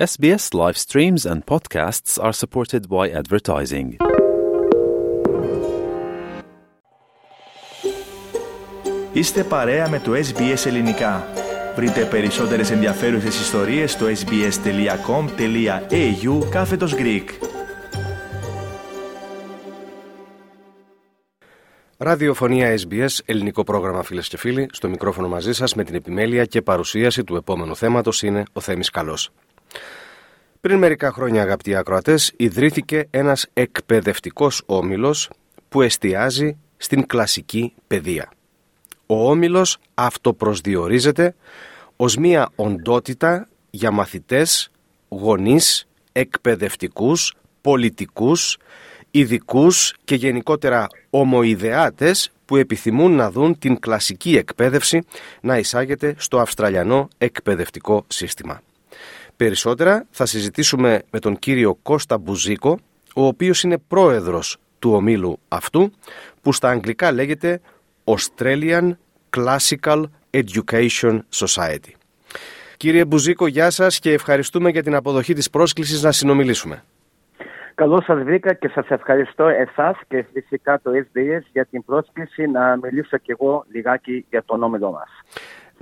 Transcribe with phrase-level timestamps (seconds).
[0.00, 3.96] SBS live streams and podcasts are supported by advertising.
[9.12, 11.26] Είστε παρέα με το SBS Ελληνικά.
[11.76, 15.28] Βρείτε περισσότερες ενδιαφέρουσες ιστορίες στο sbs.com.au
[16.50, 17.24] κάθετος Greek.
[21.96, 24.68] Ραδιοφωνία SBS, ελληνικό πρόγραμμα φίλες και φίλοι.
[24.72, 28.90] Στο μικρόφωνο μαζί σας με την επιμέλεια και παρουσίαση του επόμενου θέματος είναι ο Θέμης
[28.90, 29.30] Καλός.
[30.60, 35.30] Πριν μερικά χρόνια, αγαπητοί ακροατές, ιδρύθηκε ένας εκπαιδευτικός όμιλος
[35.68, 38.32] που εστιάζει στην κλασική παιδεία.
[39.06, 41.34] Ο όμιλος αυτοπροσδιορίζεται
[41.96, 44.70] ως μια οντότητα για μαθητές,
[45.08, 48.58] γονείς, εκπαιδευτικούς, πολιτικούς,
[49.10, 55.02] ειδικούς και γενικότερα ομοειδεάτες που επιθυμούν να δουν την κλασική εκπαίδευση
[55.40, 58.62] να εισάγεται στο Αυστραλιανό εκπαιδευτικό σύστημα.
[59.40, 62.78] Περισσότερα θα συζητήσουμε με τον κύριο Κώστα Μπουζίκο,
[63.14, 65.92] ο οποίος είναι πρόεδρος του ομίλου αυτού,
[66.42, 67.60] που στα αγγλικά λέγεται
[68.04, 68.90] Australian
[69.36, 71.92] Classical Education Society.
[72.76, 76.84] Κύριε Μπουζίκο, γεια σας και ευχαριστούμε για την αποδοχή της πρόσκλησης να συνομιλήσουμε.
[77.74, 82.78] Καλώς σας βρήκα και σας ευχαριστώ εσάς και φυσικά το SBS για την πρόσκληση να
[82.82, 85.08] μιλήσω κι εγώ λιγάκι για τον όμιλό μας.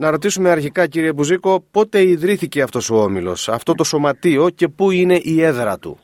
[0.01, 4.91] Να ρωτήσουμε αρχικά κύριε Μπουζίκο πότε ιδρύθηκε αυτός ο όμιλος, αυτό το σωματείο και πού
[4.91, 5.99] είναι η έδρα του;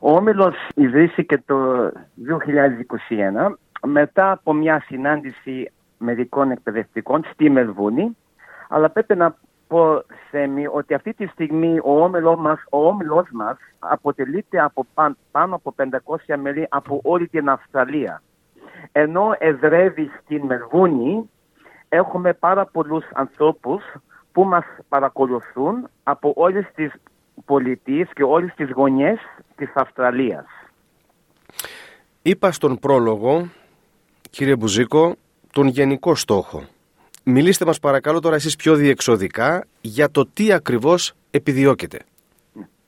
[0.00, 3.54] Ο όμιλος ιδρύθηκε το 2021
[3.86, 8.16] μετά από μια συνάντηση μερικών εκπαιδευτικών στη Μελβούνη
[8.68, 9.36] αλλά πρέπει να
[9.68, 15.16] πω Θέμη ότι αυτή τη στιγμή ο όμιλός μας, ο όμιλός μας αποτελείται από πάν-
[15.30, 18.22] πάνω από 500 μέλη από όλη την Αυστραλία.
[18.92, 21.30] Ενώ εδρεύει στην Μελβούνη
[21.88, 23.82] έχουμε πάρα πολλούς ανθρώπους
[24.32, 26.92] που μας παρακολουθούν από όλες τις
[27.44, 29.18] πολιτείες και όλες τις γωνιές
[29.56, 30.44] της Αυστραλίας.
[32.22, 33.48] Είπα στον πρόλογο,
[34.30, 35.14] κύριε Μπουζίκο,
[35.52, 36.62] τον γενικό στόχο.
[37.24, 41.98] Μιλήστε μας παρακαλώ τώρα εσείς πιο διεξοδικά για το τι ακριβώς επιδιώκεται.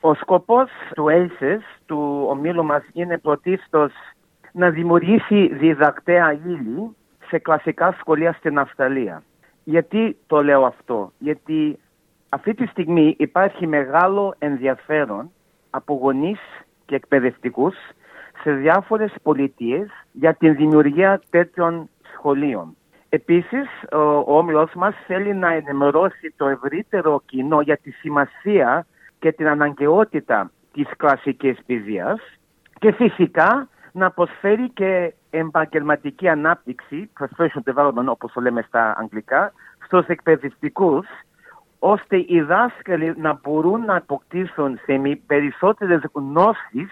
[0.00, 3.92] Ο σκοπός του ACES, του ομίλου μας, είναι πρωτίστως
[4.52, 6.96] να δημιουργήσει διδακτέα ύλη
[7.28, 9.22] σε κλασικά σχολεία στην Αυστραλία.
[9.64, 11.78] Γιατί το λέω αυτό, γιατί
[12.28, 15.30] αυτή τη στιγμή υπάρχει μεγάλο ενδιαφέρον
[15.70, 16.40] από γονείς
[16.86, 17.74] και εκπαιδευτικούς
[18.42, 22.76] σε διάφορες πολιτείες για την δημιουργία τέτοιων σχολείων.
[23.08, 28.86] Επίσης, ο, ο όμιλος μας θέλει να ενημερώσει το ευρύτερο κοινό για τη σημασία
[29.18, 32.20] και την αναγκαιότητα της κλασικής παιδείας
[32.78, 39.52] και φυσικά να προσφέρει και επαγγελματική ανάπτυξη, professional development όπως το λέμε στα αγγλικά,
[39.84, 41.06] στους εκπαιδευτικούς,
[41.78, 46.90] ώστε οι δάσκαλοι να μπορούν να αποκτήσουν σε μη περισσότερες γνώσεις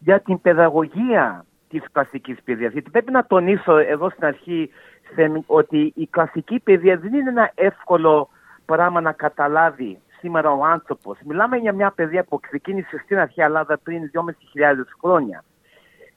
[0.00, 2.72] για την παιδαγωγία της κλασικής παιδείας.
[2.72, 4.70] Γιατί πρέπει να τονίσω εδώ στην αρχή
[5.14, 8.28] Θέμη, ότι η κλασική παιδεία δεν είναι ένα εύκολο
[8.64, 11.18] πράγμα να καταλάβει σήμερα ο άνθρωπος.
[11.24, 15.44] Μιλάμε για μια παιδεία που ξεκίνησε στην αρχή Ελλάδα πριν 2.500 χρόνια.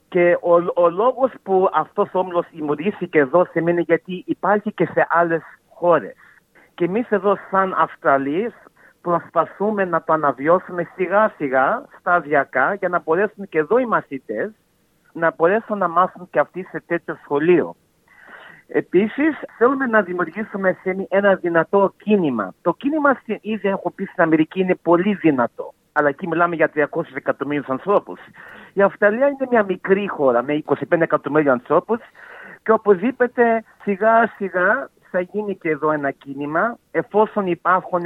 [0.08, 5.06] Και ο, ο λόγος που αυτός ο όμιλος δημιουργήθηκε εδώ σημαίνει γιατί υπάρχει και σε
[5.08, 6.14] άλλες χώρες.
[6.74, 8.52] Και εμείς εδώ σαν Αυστραλίες
[9.00, 14.50] προσπαθούμε να το αναβιώσουμε σιγά σιγά, σταδιακά, για να μπορέσουν και εδώ οι μαθητές
[15.12, 17.76] να μπορέσουν να μάθουν και αυτοί σε τέτοιο σχολείο.
[18.66, 22.54] Επίσης, θέλουμε να δημιουργήσουμε Θέμη, ένα δυνατό κίνημα.
[22.62, 25.74] Το κίνημα στην ήδη έχω πει στην Αμερική είναι πολύ δυνατό.
[25.92, 28.20] Αλλά εκεί μιλάμε για 300 εκατομμύρια ανθρώπους.
[28.72, 31.98] Η Αυστραλία είναι μια μικρή χώρα με 25 εκατομμύρια ανθρώπους
[32.62, 38.02] και οπωσδήποτε σιγά σιγά θα γίνει και εδώ ένα κίνημα εφόσον υπάρχουν,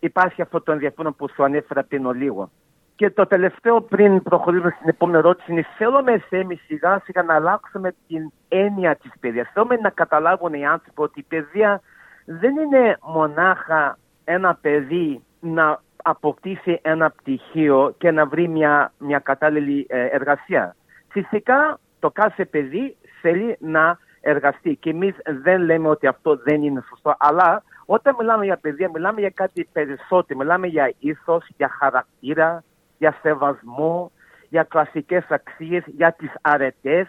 [0.00, 2.50] υπάρχει αυτό το ενδιαφέρον που σου ανέφερα πριν λίγο.
[2.96, 7.94] Και το τελευταίο πριν προχωρήσουμε στην επόμενη ερώτηση είναι θέλουμε Θέμη σιγά σιγά να αλλάξουμε
[8.06, 9.50] την έννοια της παιδείας.
[9.52, 11.80] Θέλουμε να καταλάβουν οι άνθρωποι ότι η παιδεία
[12.24, 19.86] δεν είναι μονάχα ένα παιδί να αποκτήσει ένα πτυχίο και να βρει μια, μια κατάλληλη
[19.88, 20.76] ε, εργασία.
[21.08, 26.84] Φυσικά το κάθε παιδί θέλει να εργαστεί και εμείς δεν λέμε ότι αυτό δεν είναι
[26.88, 32.64] σωστό, αλλά όταν μιλάμε για παιδεία μιλάμε για κάτι περισσότερο, μιλάμε για ήθος, για χαρακτήρα,
[32.98, 34.12] για σεβασμό,
[34.48, 37.06] για κλασικές αξίες, για τις αρετές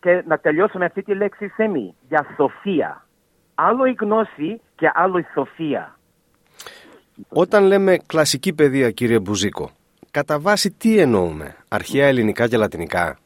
[0.00, 3.06] και να τελειώσουμε αυτή τη λέξη σέμι, για σοφία.
[3.54, 5.97] Άλλο η γνώση και άλλο η σοφία.
[7.28, 9.70] Όταν λέμε κλασική παιδεία κύριε Μπουζίκο,
[10.10, 13.18] κατά βάση τι εννοούμε, αρχαία ελληνικά και λατινικά;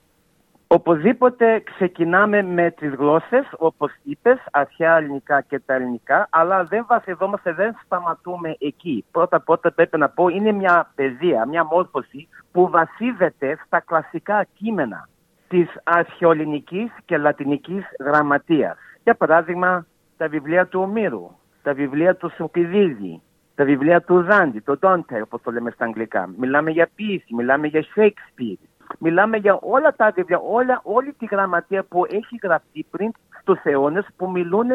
[0.75, 7.53] Οπωσδήποτε ξεκινάμε με τις γλώσσες, όπως είπες, αρχαία ελληνικά και τα ελληνικά, αλλά δεν βασιζόμαστε,
[7.53, 9.05] δεν σταματούμε εκεί.
[9.11, 15.09] Πρώτα πρώτα πρέπει να πω, είναι μια παιδεία, μια μόρφωση που βασίζεται στα κλασικά κείμενα
[15.49, 18.77] της αρχαιοελληνικής και λατινικής γραμματείας.
[19.03, 19.87] Για παράδειγμα,
[20.17, 21.31] τα βιβλία του Ομήρου,
[21.63, 23.21] τα βιβλία του Σοκυδίδη,
[23.63, 26.31] τα βιβλία του Δάντη, το Dante, όπως το λέμε στα αγγλικά.
[26.37, 28.67] Μιλάμε για ποίηση, μιλάμε για Shakespeare,
[28.99, 34.07] Μιλάμε για όλα τα βιβλία, όλα, όλη τη γραμματεία που έχει γραφτεί πριν στους αιώνες
[34.17, 34.69] που μιλούν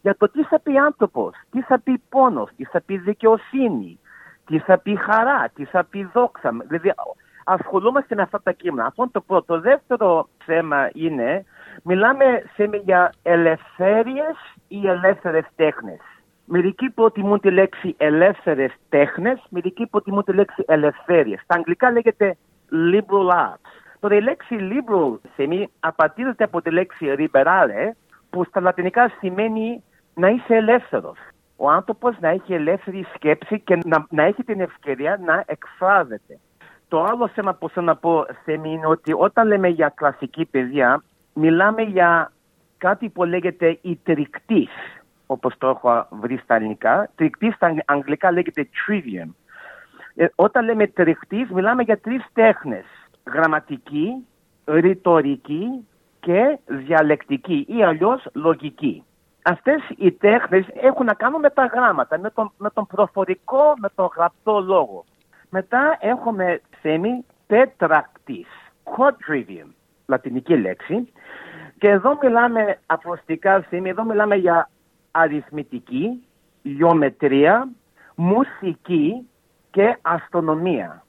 [0.00, 3.98] για το τι θα πει άνθρωπος, τι θα πει πόνος, τι θα πει δικαιοσύνη,
[4.46, 6.50] τι θα πει χαρά, τι θα πει δόξα.
[6.66, 6.94] Δηλαδή
[7.44, 8.86] ασχολούμαστε με αυτά τα κείμενα.
[8.86, 9.54] Αυτό είναι το πρώτο.
[9.54, 11.44] Το δεύτερο θέμα είναι,
[11.82, 12.24] μιλάμε
[12.54, 14.36] σε, για ελευθέριες
[14.68, 16.00] ή ελεύθερες τέχνες.
[16.50, 21.40] Μερικοί προτιμούν τη λέξη ελεύθερες τέχνες, μερικοί προτιμούν τη λέξη ελευθέριες.
[21.40, 22.36] Στα αγγλικά λέγεται
[22.92, 23.70] liberal arts.
[24.00, 27.90] Τώρα η λέξη liberal σεμί απαντήρεται από τη λέξη liberale
[28.30, 29.82] που στα λατινικά σημαίνει
[30.14, 31.18] να είσαι ελεύθερος.
[31.56, 36.38] Ο άνθρωπος να έχει ελεύθερη σκέψη και να, να έχει την ευκαιρία να εκφράζεται.
[36.88, 41.02] Το άλλο θέμα που θέλω να πω Σέμι είναι ότι όταν λέμε για κλασική παιδεία
[41.32, 42.32] μιλάμε για
[42.78, 44.70] κάτι που λέγεται η τρικτής
[45.30, 47.10] όπως το έχω βρει στα ελληνικά.
[47.14, 49.28] Τρικτής στα αγγλικά λέγεται trivium.
[50.14, 52.84] Ε, όταν λέμε τριχτής μιλάμε για τρεις τέχνες.
[53.32, 54.26] Γραμματική,
[54.64, 55.86] ρητορική
[56.20, 59.04] και διαλεκτική ή αλλιώς λογική.
[59.42, 63.88] Αυτές οι τέχνες έχουν να κάνουν με τα γράμματα, με τον, με τον προφορικό, με
[63.94, 65.04] τον γραπτό λόγο.
[65.50, 68.46] Μετά έχουμε θέμη τέτρακτης,
[68.84, 69.68] quadrivium,
[70.06, 71.12] λατινική λέξη.
[71.78, 74.70] Και εδώ μιλάμε αποστικά θέμη, εδώ μιλάμε για
[75.10, 76.26] αριθμητική,
[76.62, 77.68] γεωμετρία,
[78.14, 79.28] μουσική
[79.70, 81.02] και αστρονομία.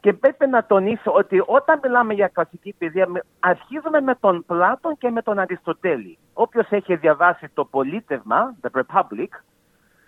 [0.00, 3.08] Και πρέπει να τονίσω ότι όταν μιλάμε για κλασική παιδεία,
[3.40, 6.18] αρχίζουμε με τον Πλάτων και με τον Αριστοτέλη.
[6.32, 9.28] Όποιος έχει διαβάσει το πολίτευμα, The Republic,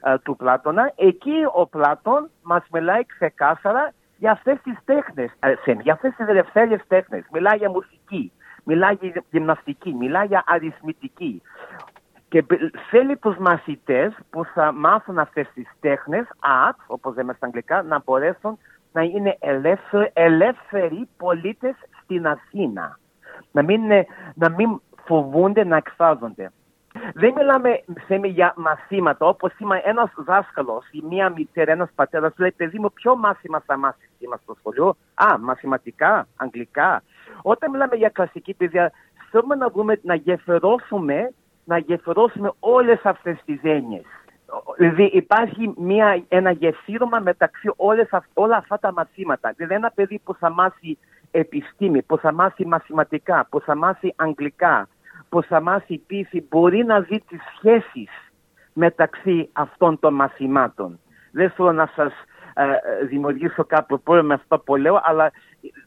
[0.03, 5.93] ε, του Πλάτωνα, εκεί ο Πλάτων μας μιλάει ξεκάθαρα για αυτές τις τέχνες, ε, για
[5.93, 7.25] αυτές τις ελευθέρειες τέχνες.
[7.33, 8.33] Μιλάει για μουσική,
[8.65, 11.43] μιλάει για γυμναστική, μιλάει για αριθμητική.
[12.29, 12.45] Και
[12.91, 16.27] θέλει τους μαθητές που θα μάθουν αυτές τις τέχνες,
[16.69, 18.59] art, όπως λέμε στα αγγλικά, να μπορέσουν
[18.93, 22.99] να είναι ελεύθεροι, ελεύθεροι πολίτες στην Αθήνα.
[23.53, 23.83] Να μην,
[24.35, 26.51] να μην φοβούνται να εκφράζονται.
[27.15, 32.53] Δεν μιλάμε θέμα για μαθήματα, όπως είμαι ένας δάσκαλος ή μία μητέρα, ένας πατέρας, λέει
[32.53, 37.03] παιδί μου ποιο μάθημα θα μάθει σήμερα στο σχολείο; Α, μαθηματικά, αγγλικά.
[37.43, 38.93] Όταν μιλάμε για κλασική παιδεία,
[39.31, 41.33] θέλουμε να δούμε, να γεφυρώσουμε
[41.69, 44.05] να γεφυρώσουμε όλες αυτές τις έννοιες.
[44.77, 49.53] Δηλαδή υπάρχει μια, ένα γεφύρωμα μεταξύ όλες, όλα αυτά τα μαθήματα.
[49.57, 50.99] Δηλαδή ένα παιδί που θα μάθει
[51.31, 54.89] επιστήμη, που θα μάθει μαθηματικά, που θα μάθει αγγλικά,
[55.29, 58.11] που θα μάθει πίση, μπορεί να δει τις σχέσεις
[58.73, 61.01] μεταξύ αυτών των μαθημάτων.
[61.31, 62.13] Δεν θέλω να σας
[62.55, 65.31] ε, δημιουργήσω κάποιο πρόβλημα με αυτό που λέω, αλλά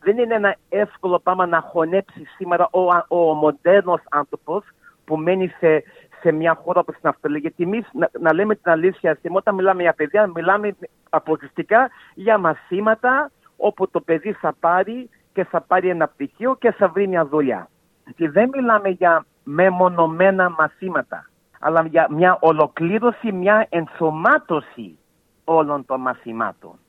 [0.03, 4.65] δεν είναι ένα εύκολο πράγμα να χωνέψει σήμερα ο, ο, ο μοντέρνος άνθρωπος
[5.11, 5.83] που μένει σε,
[6.21, 7.39] σε μια χώρα όπως την Αυστραλία.
[7.39, 10.75] Γιατί εμείς, να, να, λέμε την αλήθεια, όταν μιλάμε για παιδιά, μιλάμε
[11.09, 16.87] αποκλειστικά για μαθήματα όπου το παιδί θα πάρει και θα πάρει ένα πτυχίο και θα
[16.87, 17.69] βρει μια δουλειά.
[18.15, 21.29] Και δεν μιλάμε για μεμονωμένα μαθήματα,
[21.59, 24.97] αλλά για μια ολοκλήρωση, μια ενσωμάτωση
[25.43, 26.79] όλων των μαθημάτων.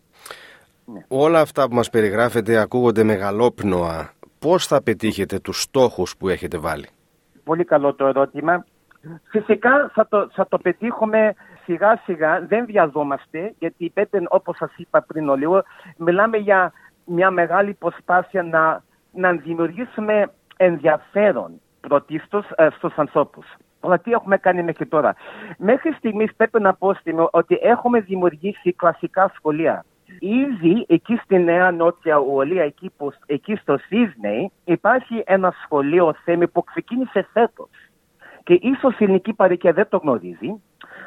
[0.85, 1.05] Ναι.
[1.09, 4.13] Όλα αυτά που μας περιγράφετε ακούγονται μεγαλόπνοα.
[4.39, 6.89] Πώς θα πετύχετε τους στόχους που έχετε βάλει;
[7.45, 8.65] Πολύ καλό το ερώτημα.
[9.31, 11.35] Φυσικά θα το, θα το πετύχουμε
[11.65, 15.63] σιγά σιγά, δεν βιαζόμαστε, γιατί πρέπει, όπως σας είπα πριν ο λίγο,
[15.97, 16.73] μιλάμε για
[17.05, 18.83] μια μεγάλη προσπάθεια να,
[19.13, 23.47] να δημιουργήσουμε ενδιαφέρον πρωτίστως ε, στους ανθρώπους.
[23.81, 25.15] Αλλά τι έχουμε κάνει μέχρι τώρα.
[25.59, 26.95] Μέχρι στιγμής πρέπει να πω
[27.31, 29.85] ότι έχουμε δημιουργήσει κλασικά σχολεία.
[30.19, 32.93] Ήδη εκεί στη Νέα Νότια Ουαλία, εκεί,
[33.27, 37.69] εκεί στο Σίσνεϊ, υπάρχει ένα σχολείο θέμη που ξεκίνησε φέτος.
[38.45, 40.63] Και ίσως η ελληνική παροικία δεν το γνωρίζει.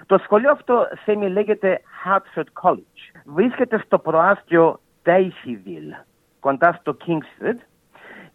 [0.06, 3.22] Το σχολείο αυτό θέμη λέγεται Hartford College.
[3.26, 6.04] Βρίσκεται στο προάστιο Daisyville,
[6.40, 7.58] κοντά στο Kingsford.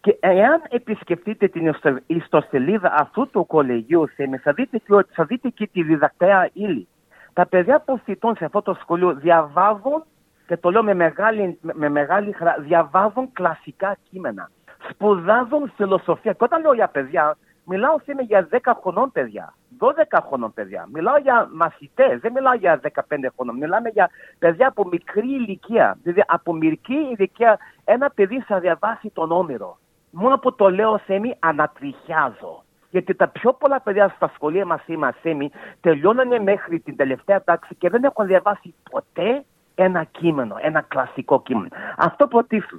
[0.01, 1.75] Και εάν επισκεφτείτε την
[2.05, 6.87] ιστοσελίδα αυτού του κολεγίου, θέμη, θα δείτε, θα δείτε και τη διδακτέα ύλη.
[7.33, 10.03] Τα παιδιά που φοιτούν σε αυτό το σχολείο διαβάζουν
[10.51, 14.49] και το λέω με μεγάλη, με μεγάλη χαρά, διαβάζουν κλασικά κείμενα.
[14.89, 16.31] Σπουδάζουν φιλοσοφία.
[16.31, 20.87] Και όταν λέω για παιδιά, μιλάω σήμερα για 10 χρονών παιδιά, 12 χρονών παιδιά.
[20.93, 23.01] Μιλάω για μαθητές, δεν μιλάω για 15
[23.35, 23.57] χρονών.
[23.57, 25.97] Μιλάμε για παιδιά από μικρή ηλικία.
[26.01, 29.77] Δηλαδή από μικρή ηλικία ένα παιδί θα διαβάσει τον Όμηρο.
[30.09, 32.63] Μόνο που το λέω Θέμη ανατριχιάζω.
[32.89, 37.75] Γιατί τα πιο πολλά παιδιά στα σχολεία μας ή Θέμη τελειώνανε μέχρι την τελευταία τάξη
[37.75, 39.43] και δεν έχουν διαβάσει ποτέ
[39.75, 41.69] ένα κείμενο, ένα κλασικό κείμενο.
[41.97, 42.77] Αυτό πρωτίστω.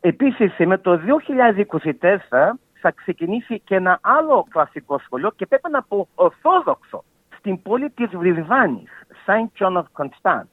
[0.00, 6.08] Επίσης, με το 2024 θα ξεκινήσει και ένα άλλο κλασικό σχολείο και πρέπει να πω
[6.14, 7.04] ορθόδοξο
[7.38, 8.90] στην πόλη της Βρισβάνης,
[9.26, 10.48] Saint John of Constant.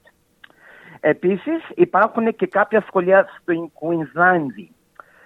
[1.00, 4.72] Επίσης υπάρχουν και κάποια σχολεία στην Κουινσλάνδη.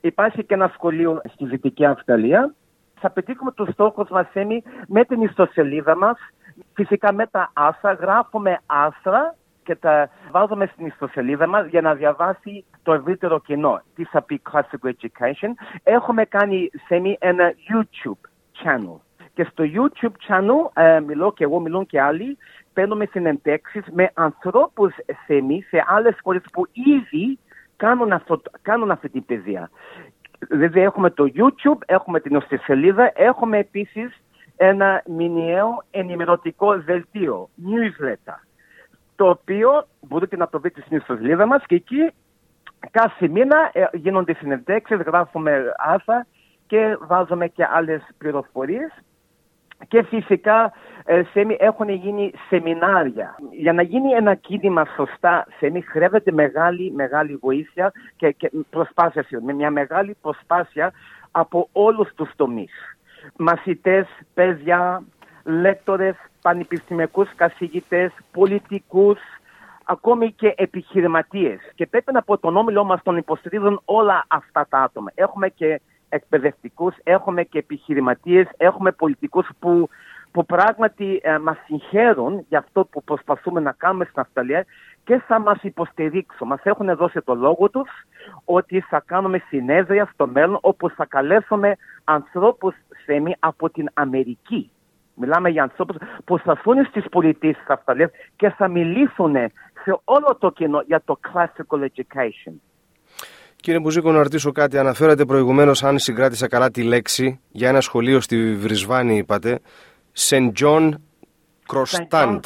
[0.01, 2.53] Υπάρχει και ένα σχολείο στη Δυτική Αυστραλία.
[2.99, 4.27] Θα πετύχουμε τους στόχους μας
[4.87, 6.17] με την ιστοσελίδα μας,
[6.73, 12.65] φυσικά με τα άσρα, γράφουμε άσρα και τα βάζουμε στην ιστοσελίδα μας για να διαβάσει
[12.83, 13.81] το ευρύτερο κοινό.
[13.95, 15.49] Τι θα πει Classical Education.
[15.83, 18.29] Έχουμε κάνει σε ένα YouTube
[18.63, 18.99] channel.
[19.33, 22.37] Και στο YouTube channel, ε, μιλώ και εγώ, μιλούν και άλλοι,
[22.73, 24.93] παίρνουμε συνεντέξεις με ανθρώπους
[25.25, 27.39] σε εμείς, σε άλλες χώρες που ήδη
[27.75, 29.69] κάνουν, αυτό, κάνουν αυτή την παιδεία.
[30.49, 34.21] Δηλαδή έχουμε το YouTube, έχουμε την ιστοσελίδα, έχουμε επίσης
[34.55, 38.50] ένα μηνιαίο ενημερωτικό δελτίο, newsletter
[39.21, 42.11] το οποίο μπορείτε να το δείτε στην ιστοσελίδα μας και εκεί
[42.91, 46.25] κάθε μήνα ε, γίνονται συνεντέξεις, γράφουμε άρθρα
[46.67, 48.91] και βάζουμε και άλλες πληροφορίες
[49.87, 50.73] και φυσικά
[51.05, 53.35] ε, σέμι, έχουν γίνει σεμινάρια.
[53.51, 59.53] Για να γίνει ένα κίνημα σωστά, σέμι, χρειάζεται μεγάλη, μεγάλη βοήθεια και, και προσπάθεια, με
[59.53, 60.91] μια μεγάλη προσπάθεια
[61.31, 62.97] από όλους τους τομείς.
[63.37, 65.03] Μαθητές, παιδιά,
[65.43, 69.19] λέκτορες, πανεπιστημιακούς καθηγητές, πολιτικούς,
[69.85, 71.59] ακόμη και επιχειρηματίες.
[71.75, 75.11] Και πρέπει να πω τον όμιλό μας τον υποστηρίζουν όλα αυτά τα άτομα.
[75.15, 79.89] Έχουμε και εκπαιδευτικούς, έχουμε και επιχειρηματίες, έχουμε πολιτικούς που,
[80.31, 84.65] που πράγματι ε, μας συγχαίρουν για αυτό που προσπαθούμε να κάνουμε στην Αυστραλία
[85.03, 86.47] και θα μας υποστηρίξουν.
[86.47, 87.89] Μας έχουν δώσει το λόγο τους
[88.45, 94.71] ότι θα κάνουμε συνέδρια στο μέλλον όπου θα καλέσουμε ανθρώπους σέμι από την Αμερική
[95.15, 99.35] Μιλάμε για ανθρώπους που θα έρθουν στις πολιτείες της Αυστραλίας και θα μιλήσουν
[99.83, 102.53] σε όλο το κοινό για το classical education.
[103.55, 104.77] Κύριε Μπουζίκο, να ρωτήσω κάτι.
[104.77, 109.59] Αναφέρατε προηγουμένως, αν συγκράτησα καλά τη λέξη, για ένα σχολείο στη Βρισβάνη, είπατε.
[110.17, 110.51] St.
[110.61, 110.91] John
[111.73, 112.39] Crossstand.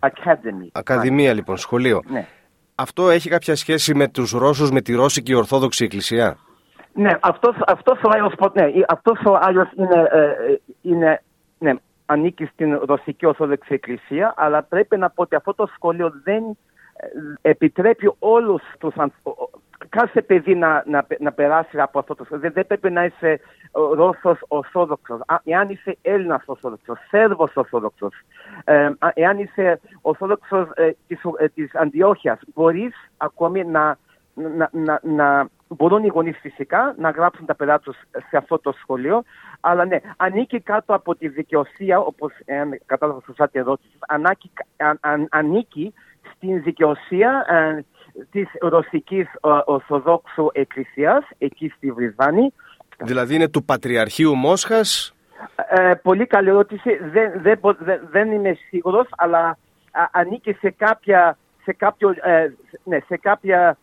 [0.00, 0.68] Academy.
[0.72, 2.02] Ακαδημία, λοιπόν, σχολείο.
[2.06, 2.26] Ναι.
[2.74, 6.36] Αυτό έχει κάποια σχέση με τους Ρώσους, με τη Ρώσικη Ορθόδοξη Εκκλησία;
[6.92, 11.22] Ναι, αυτός, αυτός ο Άγιος, ναι, αυτός ο Άγιος είναι, ε, ε, είναι
[11.62, 11.74] ναι,
[12.06, 16.42] ανήκει στην Ρωσική Ορθόδοξη Εκκλησία, αλλά πρέπει να πω ότι αυτό το σχολείο δεν
[17.40, 18.94] ε, επιτρέπει όλους τους
[19.88, 22.50] κάθε παιδί να, να, να περάσει από αυτό το σχολείο.
[22.50, 23.40] Δεν πρέπει να είσαι
[23.72, 25.20] Ρώσος Ορθόδοξος.
[25.44, 28.14] Εάν είσαι Έλληνας Ορθόδοξος, Σέρβος Ορθόδοξος,
[28.64, 33.98] ε, εάν είσαι Ορθόδοξος ε, της, ε, της Αντιόχειας, μπορείς ακόμη να,
[34.34, 37.96] να, να, να μπορούν οι γονείς φυσικά να γράψουν τα παιδιά τους
[38.28, 39.22] σε αυτό το σχολείο,
[39.60, 43.98] αλλά ναι, ανήκει κάτω από τη δικαιοσία, όπως ε, κατάλαβα σωστά τη ερώτηση,
[45.30, 45.94] ανήκει
[46.36, 47.84] στην δικαιοσία ε,
[48.30, 49.26] της Ρωσικής
[49.64, 52.52] Ορθοδόξου Εκκλησίας, εκεί στη Βρισβάνη.
[52.98, 55.14] Δηλαδή είναι του Πατριαρχείου Μόσχας;
[55.68, 56.96] Ε, πολύ καλή ερώτηση.
[56.96, 57.60] Δεν, δεν,
[58.10, 59.58] δεν, είμαι σίγουρος, αλλά
[60.10, 62.52] ανήκει σε κάποια, σε κάποιο, ε,
[62.84, 63.76] ναι, σε κάποια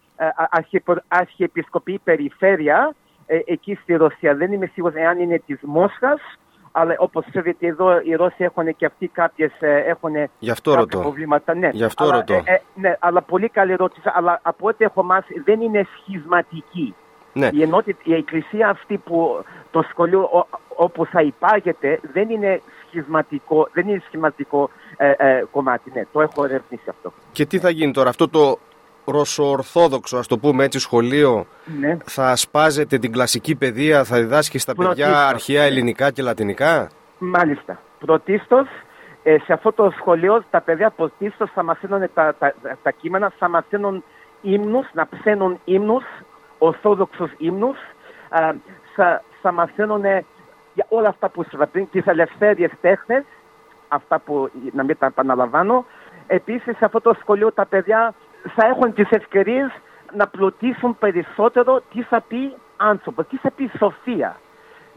[1.08, 2.96] αρχιεπισκοπή περιφέρεια
[3.26, 4.36] ε, εκεί στη Ρωσία.
[4.36, 6.20] Δεν είμαι σίγουρος εάν είναι της Μόσχας,
[6.72, 11.00] αλλά όπως ξέρετε εδώ οι Ρώσοι έχουν και αυτοί κάποιες ε, έχουν Γι αυτό ρωτώ.
[11.00, 11.56] προβλήματα.
[11.56, 12.34] Ναι, Γι' αυτό αλλά, ρωτώ.
[12.34, 14.10] Ε, ε, ναι, αλλά πολύ καλή ερώτηση.
[14.14, 16.96] Αλλά από ό,τι έχω μάθει δεν είναι σχισματική.
[17.34, 17.50] Ναι.
[17.54, 23.88] Η, ενότητα, η εκκλησία αυτή που το σχολείο όπου θα υπάγεται δεν είναι σχισματικό, δεν
[23.88, 25.92] είναι σχηματικό ε, ε, κομμάτι.
[25.94, 27.14] Ναι, το έχω ερευνήσει αυτό.
[27.32, 28.60] Και τι θα γίνει τώρα, αυτό το
[29.12, 31.46] ρωσοορθόδοξο, ας το πούμε έτσι, σχολείο
[31.80, 31.98] ναι.
[32.06, 36.90] θα σπάζεται την κλασική παιδεία, θα διδάσκει στα παιδιά αρχαία ελληνικά και λατινικά;
[37.20, 37.80] Μάλιστα.
[38.00, 38.68] Πρωτίστως,
[39.24, 43.50] ε, σε αυτό το σχολείο τα παιδιά πρωτίστως θα μαθαίνουν τα, τα, τα, κείμενα, θα
[43.50, 44.04] μαθαίνουν
[44.42, 46.04] ύμνους, να ψένουν ύμνους,
[46.58, 47.78] ορθόδοξους ύμνους,
[48.30, 48.54] ε,
[48.96, 50.04] θα, θα μαθαίνουν
[50.74, 53.24] για όλα αυτά που είπα πριν, τις ελευθέριες τέχνες,
[53.88, 55.86] αυτά που να μην τα επαναλαμβάνω.
[56.28, 59.72] Επίσης, σε αυτό το σχολείο τα παιδιά θα έχουν τις ευκαιρίες
[60.14, 64.40] να πλουτίσουν περισσότερο τι θα πει άνθρωπος, τι θα πει σοφία.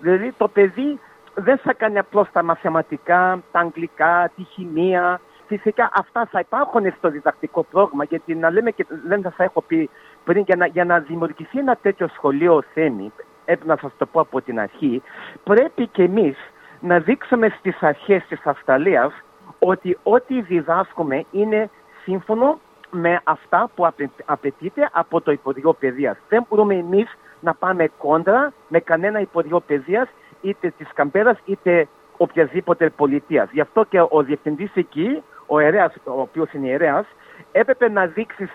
[0.00, 1.00] Δηλαδή το παιδί
[1.34, 5.20] δεν θα κάνει απλώς τα μαθηματικά, τα αγγλικά, τη χημεία.
[5.46, 9.90] Φυσικά αυτά θα υπάρχουν στο διδακτικό πρόγραμμα γιατί να λέμε και δεν θα έχω πει
[10.25, 13.12] πριν για να, για να δημιουργηθεί ένα τέτοιο σχολείο θέμη,
[13.44, 15.02] έπρεπε να σας το πω από την αρχή,
[15.44, 16.37] πρέπει και εμείς
[16.80, 19.12] να δείξουμε στις αρχές της Αυστραλίας
[19.58, 21.70] ότι ό,τι διδάσκουμε είναι
[22.02, 22.61] σύμφωνο
[22.94, 23.88] με αυτά που
[24.25, 26.16] απαιτείται από το Υπουργείο Παιδείας.
[26.28, 30.08] Δεν μπορούμε εμείς να πάμε κόντρα με κανένα Υπουργείο Παιδείας,
[30.40, 33.50] είτε της Καμπέρας είτε οποιασδήποτε πολιτείας.
[33.52, 37.06] Γι' αυτό και ο διευθυντής εκεί, ο Ερέας, ο οποίος είναι ιερέα,
[37.52, 38.50] έπρεπε να δείξει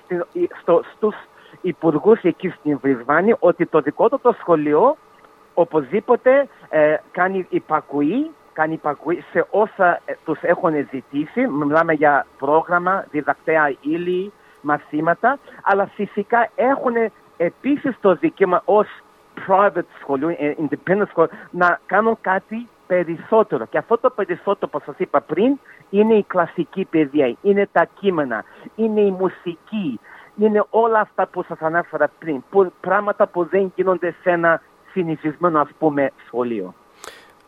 [0.61, 1.15] στο, στους
[1.61, 4.97] υπουργούς εκεί στην Βρισβάνη ότι το δικό του το σχολείο
[5.53, 11.47] οπωσδήποτε ε, κάνει υπακουή κάνει υπακουή σε όσα ε, τους έχουν ζητήσει.
[11.47, 16.93] Μιλάμε για πρόγραμμα, διδακτέα ύλη, μαθήματα, αλλά φυσικά έχουν
[17.37, 18.87] επίσης το δικαίωμα ως
[19.47, 23.65] private σχολείο, ε, independent school, να κάνουν κάτι περισσότερο.
[23.65, 25.59] Και αυτό το περισσότερο που σας είπα πριν
[25.89, 28.43] είναι η κλασική παιδεία, είναι τα κείμενα,
[28.75, 29.99] είναι η μουσική,
[30.37, 34.61] είναι όλα αυτά που σας ανάφερα πριν, που, πράγματα που δεν γίνονται σε ένα
[34.91, 36.73] συνηθισμένο ας πούμε σχολείο.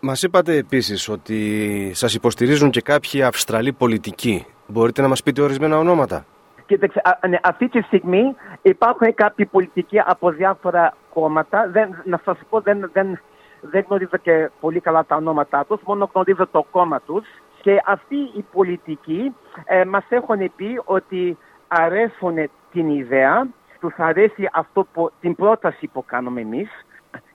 [0.01, 4.45] Μας είπατε επίσης ότι σας υποστηρίζουν και κάποιοι Αυστραλοί πολιτικοί.
[4.67, 6.25] Μπορείτε να μας πείτε ορισμένα ονόματα;
[6.65, 11.69] Κοίταξε, ναι, αυτή τη στιγμή υπάρχουν κάποιοι πολιτικοί από διάφορα κόμματα.
[11.71, 13.19] Δεν, να σας πω, δεν, δεν,
[13.61, 17.27] δεν γνωρίζω και πολύ καλά τα ονόματά τους, μόνο γνωρίζω το κόμμα τους.
[17.61, 21.37] Και αυτοί οι πολιτικοί ε, μας έχουν πει ότι
[21.67, 23.47] αρέσουν την ιδέα,
[23.79, 26.69] τους αρέσει αυτό που, την πρόταση που κάνουμε εμείς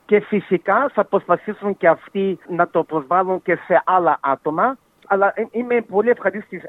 [0.06, 4.78] και φυσικά θα προσπαθήσουν και αυτοί να το προσβάλλουν και σε άλλα άτομα.
[5.06, 6.12] Αλλά ε, είμαι πολύ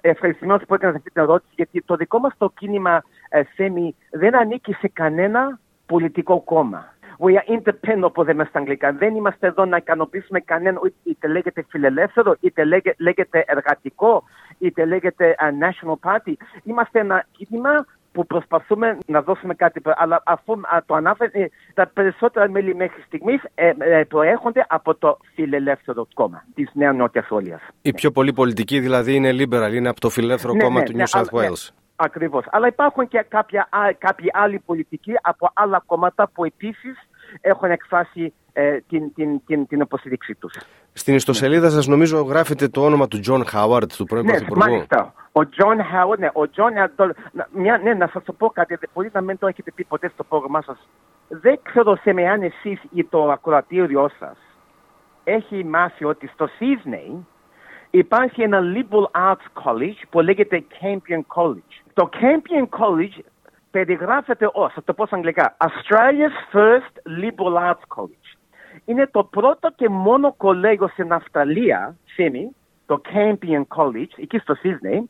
[0.02, 4.36] ευχαριστημένος που έκανα αυτή την ερώτηση, γιατί το δικό μας το κίνημα ε, ΣΕΜΙ δεν
[4.36, 6.94] ανήκει σε κανένα πολιτικό κόμμα.
[7.20, 8.92] We are independent, όπω λέμε στα αγγλικά.
[8.94, 12.64] Δεν είμαστε εδώ να ικανοποιήσουμε κανέναν, είτε λέγεται φιλελεύθερο, είτε
[12.98, 14.24] λέγεται εργατικό,
[14.58, 16.34] είτε λέγεται ε, National Party.
[16.64, 17.86] Είμαστε ένα κίνημα
[18.16, 19.82] που προσπαθούμε να δώσουμε κάτι.
[19.96, 20.54] Αλλά αφού
[20.86, 26.44] το ανάφερε, ε, τα περισσότερα μέλη μέχρι στιγμής ε, ε, προέρχονται από το φιλελεύθερο κόμμα
[26.56, 27.60] της Νέας Νότιας Ουαλίας.
[27.82, 30.96] Η πιο πολύ πολιτική δηλαδή είναι liberal, είναι από το φιλελεύθερο ναι, κόμμα ναι, του
[30.96, 31.70] ναι, New South ναι, Wales.
[31.96, 32.46] Ακριβώς.
[32.52, 36.98] Αλλά υπάρχουν και κάποια, κάποιοι άλλοι πολιτικοί από άλλα κόμματα που επίσης
[37.42, 38.45] έχουν εκφράσει ε,
[38.88, 40.54] την, την, την, την υποστήριξή τους.
[40.94, 44.70] Στην ιστοσελίδα σας, νομίζω, γράφετε το όνομα του Τζον Χάουαρντ, του πρώην ναι, Πρωθυπουργού.
[44.70, 45.14] Μάλιστα.
[45.32, 46.90] Ο Τζον Χάουαρντ, ναι, ο John,
[47.52, 50.24] μια, ναι, να σας το πω κάτι, μπορεί να μην το έχετε πει ποτέ στο
[50.24, 50.88] πρόγραμμά σας.
[51.28, 54.38] Δεν ξέρω σε με αν εσείς ή το ακροατήριό σας
[55.26, 57.26] έχει μάθει ότι στο Σίδνεϊ
[57.90, 61.84] υπάρχει ένα liberal arts college που λέγεται Campion College.
[61.94, 63.20] Το Campion College
[63.72, 68.25] περιγράφεται ως, θα το πω στα αγγλικά, Australia's first liberal arts college
[68.86, 75.10] είναι το πρώτο και μόνο κολέγιο στην Αυστραλία, Σίμι, το Campion College, εκεί στο Σίδνεϊ,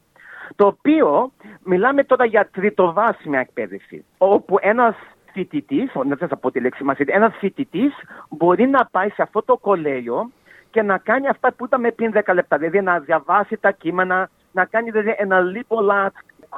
[0.55, 1.31] το οποίο
[1.63, 4.95] μιλάμε τώρα για τριτοβάθμια εκπαίδευση, όπου ένας
[5.31, 7.93] φοιτητής, δεν θα πω τη λέξη μα, ένας φοιτητής
[8.29, 10.31] μπορεί να πάει σε αυτό το κολέγιο
[10.69, 12.57] και να κάνει αυτά που είπαμε πριν 10 λεπτά.
[12.57, 16.07] Δηλαδή να διαβάσει τα κείμενα, να κάνει δηλαδή ένα liberal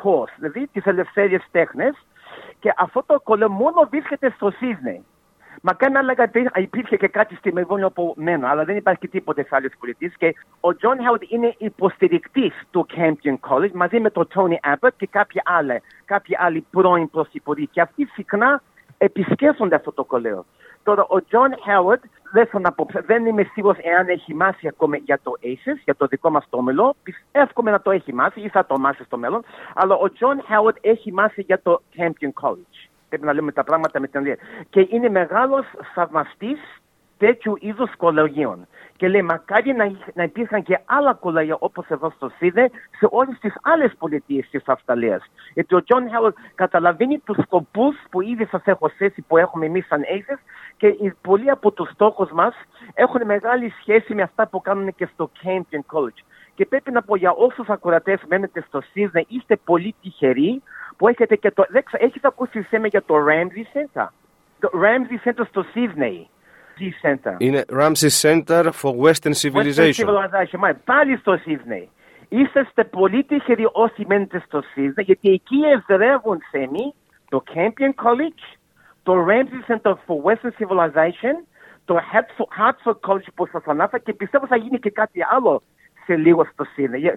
[0.01, 2.05] course, δηλαδή τις ελευθέριες τέχνες.
[2.59, 5.05] Και αυτό το κολέγιο μόνο βρίσκεται στο Σίδνεϊ.
[5.69, 9.07] Μακάρι να έλεγα ότι υπήρχε και κάτι στη Μελβούρνη όπου μένω, αλλά δεν υπάρχει και
[9.07, 10.11] τίποτε σε άλλες πολιτείες.
[10.17, 15.07] Και ο Τζον Χάουαρντ είναι υποστηρικτής του Campion College μαζί με τον Τόνι Abbott και
[15.07, 17.67] κάποιοι άλλοι, κάποιοι άλλοι πρώην πρωθυπουργοί.
[17.67, 18.61] Και αυτοί συχνά
[18.97, 20.45] επισκέφτονται αυτό το κολέγιο.
[20.83, 21.99] Τώρα, ο Τζον Χάουαρντ
[22.31, 22.49] δεν,
[23.05, 26.61] δεν είμαι σίγουρος εάν έχει μάθει ακόμα για το ACES, για το δικό μας το
[26.61, 26.95] μελό.
[27.31, 29.43] Εύχομαι να το έχει μάθει ή θα το μάθει στο μέλλον.
[29.75, 32.86] Αλλά ο Τζον Χάουαρντ έχει μάθει για το Campion College.
[33.09, 34.37] Πρέπει να λέμε τα πράγματα με την αλήθεια.
[34.69, 36.59] Και είναι μεγάλος θαυμαστής
[37.17, 38.67] τέτοιου είδους κολεγίων.
[38.95, 43.37] Και λέει, μακάρι να, να υπήρχαν και άλλα κολέγια όπως εδώ στο Σίδνεϊ σε όλες
[43.39, 45.21] τις άλλες πολιτείες της Αυστραλία.
[45.53, 49.85] Γιατί ο Τζον Χάουαρντ καταλαβαίνει τους σκοπούς που ήδη σας έχω θέσει που έχουμε εμείς
[49.87, 50.37] σαν ACES
[50.77, 52.55] και πολλοί από τους στόχους μας
[52.93, 56.21] έχουν μεγάλη σχέση με αυτά που κάνουν και στο Campion College.
[56.57, 60.61] Και πρέπει να πω για όσους ακροατές μένετε στο Σίδνεϊ, είστε πολύ τυχεροί
[60.97, 61.65] που έχετε και το...
[61.91, 64.07] Έχεις ακούσει θέμα για το Ramsay Centre;
[64.59, 66.25] Το Ramsay Centre στο Sydney.
[67.01, 67.35] Centre.
[67.37, 70.05] Είναι Ramsay Centre for Western Civilization.
[70.05, 70.71] Western Civilization.
[70.85, 71.85] Πάλι στο Sydney.
[72.29, 76.93] Είσαστε πολύ τυχεροί όσοι μένετε στο Sydney, γιατί εκεί εδρεύουν σέμι
[77.29, 78.57] το Campion College,
[79.03, 81.35] το Ramsey Center for Western Civilization,
[81.85, 81.99] το
[82.57, 85.63] Hartford College που σας ανάφερα και πιστεύω θα γίνει και κάτι άλλο
[86.07, 87.13] σε λίγο στο Sydney.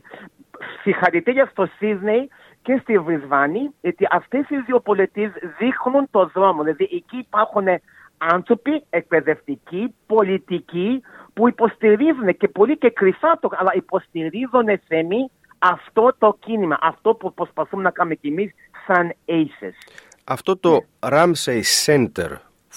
[0.83, 2.27] Συγχαρητήρια στο Sydney
[2.63, 6.63] και στη Βρισβάνη, γιατί αυτές οι δύο πολιτείες δείχνουν το δρόμο.
[6.63, 7.67] Δηλαδή εκεί υπάρχουν
[8.19, 16.37] άνθρωποι εκπαιδευτικοί, πολιτικοί, που υποστηρίζουν και πολύ και κρυφά το, αλλά υποστηρίζουν θέμη αυτό το
[16.41, 18.53] κίνημα, αυτό που προσπαθούμε να κάνουμε κι εμείς
[18.87, 19.73] σαν ACES.
[20.25, 21.09] Αυτό το yeah.
[21.11, 21.23] Ναι.
[21.23, 22.31] Ramsay Center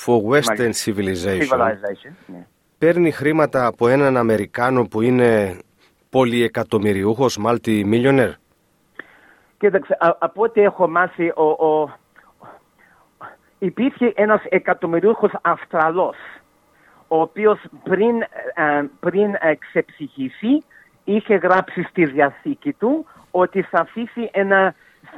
[0.06, 2.46] for Western Civilization, Civilization yeah.
[2.78, 5.58] παίρνει χρήματα από έναν Αμερικάνο που είναι
[6.14, 8.34] πολυεκατομμυριούχος, multi-millionaire.
[9.58, 11.90] Κοίταξε, από ό,τι έχω μάθει, ο, ο,
[13.60, 16.16] υπήρχε ένας εκατομμυρίουχος Αυστραλός,
[17.08, 18.22] ο οποίος πριν,
[18.54, 20.64] ε, πριν ξεψυχήσει
[21.04, 24.76] είχε γράψει στη διαθήκη του ότι θα αφήσει ένα,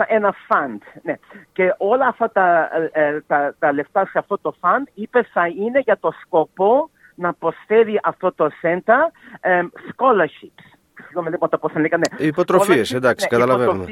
[0.08, 0.82] ένα φαντ.
[1.04, 1.16] Ναι.
[1.54, 5.80] Και όλα αυτά τα, ε, τα, τα λεφτά σε αυτό το φαντ είπε θα είναι
[5.80, 9.02] για το σκοπό να προσφέρει αυτό το center
[9.40, 10.75] ε, scholarships.
[11.06, 12.06] Συγγνώμη, δεν το πώς θα λέγανε.
[12.18, 13.86] Υποτροφίες, εντάξει, ναι, καταλαβαίνουμε.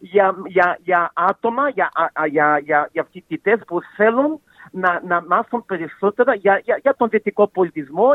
[0.00, 1.90] Για, για, για άτομα, για,
[2.30, 7.46] για, για, για φοιτητές που θέλουν να, να μάθουν περισσότερα για, για, για τον δυτικό
[7.46, 8.08] πολιτισμό.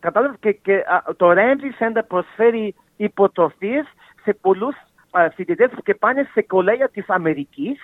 [0.00, 0.84] Κατάλαβες και, και
[1.16, 3.86] το Ramsey Center προσφέρει υποτροφίες
[4.22, 4.74] σε πολλούς
[5.34, 7.80] φοιτητές που και πάνε σε κολέγια της Αμερικής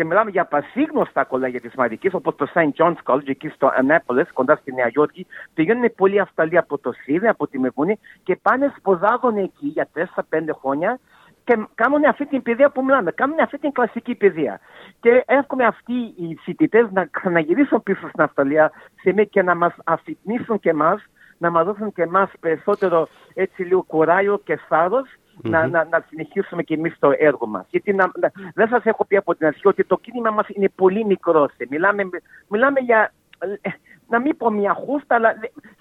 [0.00, 2.68] και μιλάμε για πασίγνωστα κολέγια τη Αμερική, όπως το St.
[2.76, 5.26] John's College εκεί στο Ανάπολε, κοντά στη Νέα Υόρκη.
[5.54, 10.04] Πηγαίνουν πολλοί Αυστραλοί από το Σίδη, από τη Μεβούνη και πάνε σπουδάζουν εκεί για 4-5
[10.60, 10.98] χρόνια
[11.44, 13.10] και κάνουν αυτή την παιδεία που μιλάμε.
[13.10, 14.60] Κάνουν αυτή την κλασική παιδεία.
[15.00, 18.72] Και εύχομαι αυτοί οι φοιτητές να ξαναγυρίσουν πίσω στην Αυστραλία
[19.30, 21.04] και να μας αφυπνίσουν και εμάς,
[21.38, 25.08] να μας δώσουν και εμάς περισσότερο έτσι λίγο κουράγιο και θάρρος
[25.42, 27.66] να, να, να συνεχίσουμε και εμείς το έργο μας.
[27.70, 30.68] Γιατί να, να, δεν σας έχω πει από την αρχή ότι το κίνημα μας είναι
[30.74, 31.48] πολύ μικρό.
[31.68, 32.08] Μιλάμε,
[32.48, 33.12] μιλάμε για.
[34.08, 35.34] Να μην πω μια χούστα, αλλά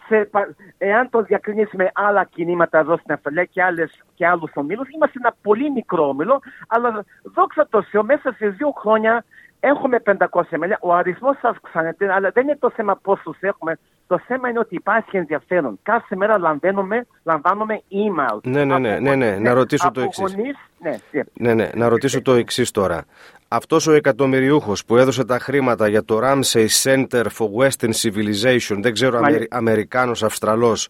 [0.08, 0.30] σε,
[0.78, 5.20] εάν το διακρίνεις με άλλα κινήματα εδώ στην Αυστραλία και, άλλες, και άλλους ομίλους, είμαστε
[5.22, 9.24] ένα πολύ μικρό όμιλο, αλλά δόξα τω Θεώ, μέσα σε δύο χρόνια
[9.60, 10.76] έχουμε 500 μέλη.
[10.82, 13.78] Ο αριθμός αυξάνεται, αλλά δεν είναι το θέμα πόσους έχουμε.
[14.10, 15.80] Το θέμα είναι ότι υπάρχει ενδιαφέρον.
[15.84, 18.40] Κάθε μέρα λαμβάνουμε, λαμβάνουμε email.
[18.44, 19.38] Ναι, ναι, ναι, ναι, ναι.
[19.38, 20.36] να ρωτήσω το εξής.
[20.80, 20.98] Ναι,
[21.34, 23.06] ναι, ναι, να ρωτήσω το εξής τώρα.
[23.48, 28.94] Αυτός ο εκατομμυριούχος που έδωσε τα χρήματα για το Ramsey Center for Western Civilization, δεν
[28.94, 29.48] ξέρω, Αμερι...
[29.50, 30.88] Αμερικάνος, Αυστραλός,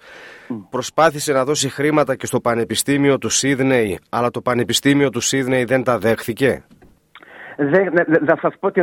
[0.69, 5.83] προσπάθησε να δώσει χρήματα και στο Πανεπιστήμιο του Σίδνεϊ, αλλά το Πανεπιστήμιο του Σίδνεϊ δεν
[5.83, 6.63] τα δέχθηκε;
[7.61, 7.93] Δεν,
[8.25, 8.81] θα σας πω ότι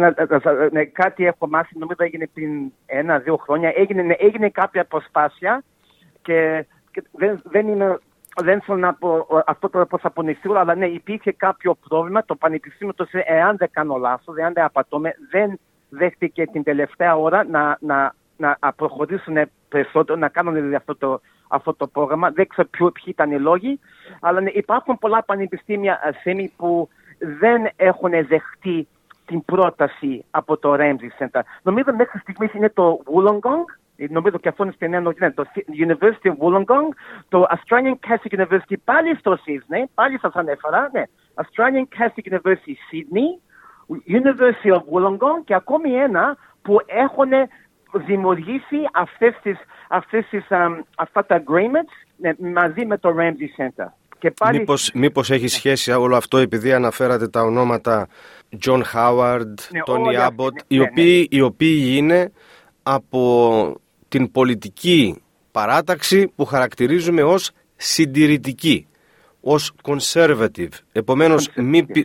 [0.72, 3.72] ναι, κάτι έχω μάθει, νομίζω έγινε πριν ένα-δύο χρόνια.
[3.74, 5.62] Έγινε, ναι, έγινε κάποια προσπάθεια
[6.22, 7.98] και, και δεν, δεν, είναι,
[8.42, 12.24] δεν θέλω να πω αυτό τώρα πώς θα πονηθεί, αλλά ναι, υπήρχε κάποιο πρόβλημα.
[12.24, 15.58] Το Πανεπιστήμιο, το, εάν δεν κάνω λάθος, εάν δεν απατώμε, δεν
[15.88, 19.36] δέχτηκε την τελευταία ώρα να, να, να προχωρήσουν
[19.68, 22.30] περισσότερο, να κάνουν δηλαδή αυτό το, αυτό το πρόγραμμα.
[22.30, 23.80] Δεν ξέρω ποιοι ήταν οι λόγοι,
[24.20, 28.88] αλλά ναι, υπάρχουν πολλά πανεπιστήμια ε, που δεν έχουν δεχτεί
[29.26, 31.40] την πρόταση από το Ramsey Center.
[31.62, 33.64] Νομίζω μέχρι στιγμής είναι το Wollongong,
[33.96, 35.02] νομίζω και αυτό είναι στην Νέα
[35.34, 35.44] το
[35.86, 36.88] University of Wollongong,
[37.28, 41.02] το Australian Catholic University πάλι στο Sydney, πάλι σας ανέφερα, ναι,
[41.34, 43.28] Australian Catholic University Sydney,
[44.08, 47.30] University of Wollongong και ακόμη ένα που έχουν
[47.92, 53.86] δημιουργήσει αυτές τις, αυτές τις, um, αυτά τα agreements ναι, μαζί με το Ramsey Center.
[54.18, 54.58] Και πάλι...
[54.58, 58.08] μήπως, μήπως έχει σχέση όλο αυτό επειδή αναφέρατε τα ονόματα
[58.66, 62.32] John Howard, ναι, Tony Abbott, ναι, οι, ναι, οποίοι, οι οποίοι είναι
[62.82, 68.86] από την πολιτική παράταξη που χαρακτηρίζουμε ως συντηρητική,
[69.40, 70.72] ως conservative.
[70.92, 71.50] Επομένως,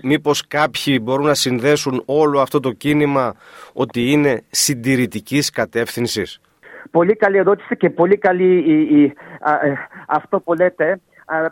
[0.01, 3.35] μήπως κάποιοι μπορούν να συνδέσουν όλο αυτό το κίνημα
[3.73, 6.41] ότι είναι συντηρητικής κατεύθυνσης;
[6.91, 9.73] Πολύ καλή ερώτηση και πολύ καλή η, ε,
[10.07, 10.99] αυτό που λέτε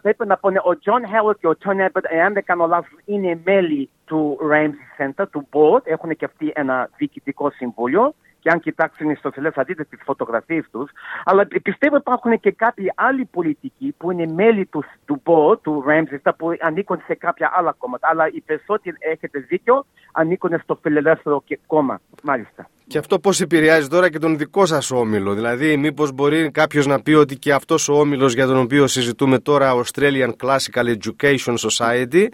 [0.02, 3.40] πρέπει να πούνε ο John Howard και ο Tony Abbott, εάν δεν κάνω λάθος, είναι
[3.44, 9.16] μέλη του Ramsey Center, του board, έχουν και αυτοί ένα διοικητικό συμβούλιο και αν κοιτάξουν
[9.16, 10.92] στο σελίδα θα δείτε τις φωτογραφίες τους.
[11.26, 16.32] Αλλά πιστεύω υπάρχουν και κάποιοι άλλοι πολιτικοί που είναι μέλη του, του board, του Ramsey,
[16.38, 18.08] που ανήκουν σε κάποια άλλα κόμματα.
[18.12, 22.70] Αλλά οι περισσότεροι έχετε δίκιο, ανήκουν στο φιλελεύθερο κόμμα, μάλιστα.
[22.88, 27.02] Και αυτό πώς επηρεάζει τώρα και τον δικό σας όμιλο; Δηλαδή μήπως μπορεί κάποιος να
[27.02, 32.28] πει ότι και αυτός ο όμιλος για τον οποίο συζητούμε τώρα Australian Classical Education Society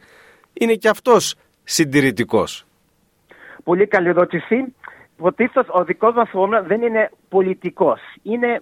[0.54, 2.66] είναι και αυτός συντηρητικός;
[3.64, 4.74] Πολύ καλή ερώτηση.
[5.18, 8.00] Πρωτίστως ο δικός μας όμιλος δεν είναι πολιτικός.
[8.24, 8.62] Είναι,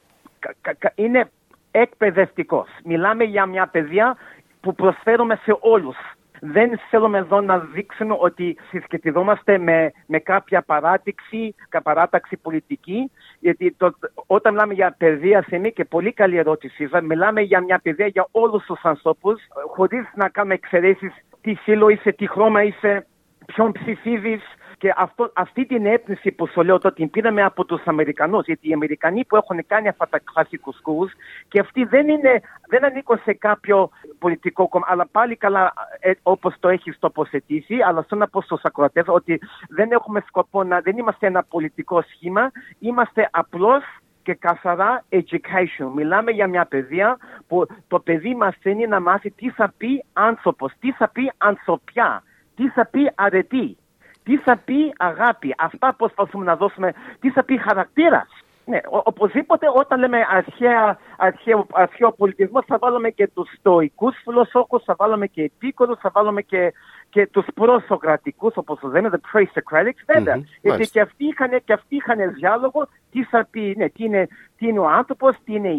[0.96, 1.30] είναι
[1.72, 2.68] εκπαιδευτικός.
[2.84, 4.18] Μιλάμε για μια παιδεία
[4.62, 5.98] που προσφέρουμε σε όλους
[6.46, 13.94] δεν θέλουμε εδώ να δείξουμε ότι συσχετιζόμαστε με, με κάποια παράτηξη, παράταξη πολιτική, γιατί το,
[14.26, 18.66] όταν μιλάμε για παιδεία σε και πολύ καλή ερώτηση, μιλάμε για μια παιδεία για όλους
[18.66, 19.42] τους ανθρώπους,
[19.76, 23.06] χωρίς να κάνουμε εξαιρέσεις τι φύλλο είσαι, τι χρώμα είσαι,
[23.46, 24.42] ποιον ψηφίζεις,
[24.84, 28.70] και αυτό, αυτή την έπνιση που σου λέω ότι την πήραμε από τους Αμερικανούς, γιατί
[28.70, 31.08] οι Αμερικανοί που έχουν κάνει αυτά τα κλασικούς σκούλ
[31.48, 36.56] και αυτοί δεν, είναι, δεν ανήκουν σε κάποιο πολιτικό κόμμα, αλλά πάλι καλά ε, όπως
[36.60, 40.98] το έχεις τοποθετήσει, αλλά θέλω να πω στους ακροατές ότι δεν έχουμε σκοπό να, δεν
[40.98, 43.84] είμαστε ένα πολιτικό σχήμα, είμαστε απλώς
[44.24, 45.92] και καθαρά education.
[45.96, 47.18] Μιλάμε για μια παιδεία
[47.48, 52.24] που το παιδί μαθαίνει να μάθει τι θα πει άνθρωπος, τι θα πει ανθρωπιά,
[52.56, 53.78] τι θα πει αρετή.
[54.24, 58.28] Τι θα πει αγάπη, αυτά προσπαθούμε να δώσουμε, τι θα πει χαρακτήρα;
[58.66, 64.84] Ναι, ο, οπωσδήποτε όταν λέμε αρχαία, αρχαίο, αρχαίο πολιτισμό θα βάλουμε και τους στοικούς φιλοσόφους,
[64.84, 66.74] θα βάλουμε και επίκορους, θα βάλουμε και
[67.14, 70.36] και τους προσοκρατικούς όπως το λέμε, the pre-Socratics, βέβαια.
[70.38, 74.28] Mm-hmm, γιατί και αυτοί, είχαν, και αυτοί είχαν διάλογο τι θα πει, ναι, τι, είναι,
[74.58, 75.70] τι είναι ο άνθρωπος, τι είναι,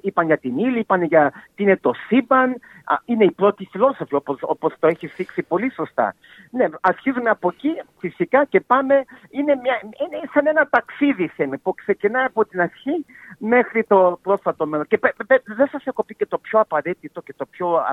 [0.00, 2.56] είπαν για την ύλη, είπαν για τι είναι το σύμπαν,
[3.04, 6.14] είναι οι πρώτοι φιλόσοφοι όπως, όπως το έχει θίξει πολύ σωστά.
[6.50, 11.74] Ναι, αρχίζουμε από εκεί φυσικά και πάμε, είναι, μια, είναι σαν ένα ταξίδι θέμε, που
[11.74, 13.04] ξεκινάει από την αρχή
[13.38, 14.86] μέχρι το πρόσφατο μέλλον.
[14.86, 14.98] Και
[15.44, 17.84] δεν σας έχω πει και το πιο απαραίτητο και το πιο